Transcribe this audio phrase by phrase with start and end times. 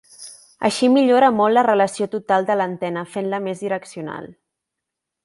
[0.69, 4.31] Així millora molt la relació total de l'antena, fent-la més direccional.